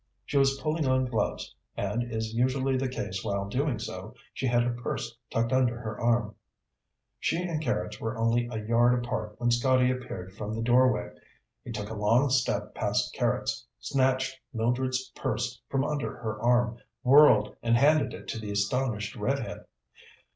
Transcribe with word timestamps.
She 0.25 0.39
was 0.39 0.57
pulling 0.57 0.87
on 0.87 1.05
gloves, 1.05 1.53
and 1.77 2.01
as 2.11 2.25
is 2.29 2.33
usually 2.33 2.75
the 2.75 2.89
case 2.89 3.23
while 3.23 3.43
so 3.43 3.49
doing, 3.49 3.79
she 4.33 4.47
had 4.47 4.63
her 4.63 4.73
purse 4.73 5.15
tucked 5.31 5.53
under 5.53 5.79
her 5.79 5.99
arm. 6.01 6.33
She 7.19 7.39
and 7.43 7.61
Carrots 7.61 7.99
were 8.01 8.17
only 8.17 8.47
a 8.47 8.57
yard 8.65 8.95
apart 9.05 9.35
when 9.39 9.51
Scotty 9.51 9.91
appeared 9.91 10.33
from 10.33 10.55
the 10.55 10.63
doorway. 10.63 11.11
He 11.63 11.71
took 11.71 11.91
a 11.91 11.95
long 11.95 12.31
step 12.31 12.73
past 12.73 13.13
Carrots, 13.13 13.67
snatched 13.79 14.39
Mildred's 14.55 15.09
purse 15.11 15.61
from 15.69 15.83
under 15.83 16.15
her 16.17 16.41
arm, 16.41 16.79
whirled, 17.03 17.55
and 17.61 17.77
handed 17.77 18.11
it 18.15 18.27
to 18.29 18.39
the 18.39 18.49
astonished 18.49 19.15
redhead. 19.15 19.65